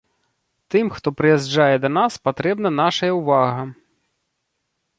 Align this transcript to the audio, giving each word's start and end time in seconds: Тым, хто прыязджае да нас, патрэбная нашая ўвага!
Тым, 0.75 0.87
хто 0.95 1.07
прыязджае 1.19 1.75
да 1.85 1.89
нас, 1.99 2.17
патрэбная 2.29 2.73
нашая 2.81 3.11
ўвага! 3.19 3.61